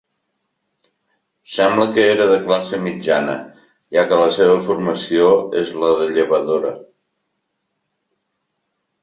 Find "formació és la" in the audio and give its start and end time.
4.71-5.93